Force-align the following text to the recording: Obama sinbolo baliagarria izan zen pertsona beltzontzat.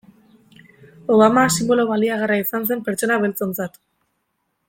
Obama 1.17 1.43
sinbolo 1.57 1.85
baliagarria 1.91 2.45
izan 2.47 2.67
zen 2.71 2.83
pertsona 2.89 3.21
beltzontzat. 3.27 3.81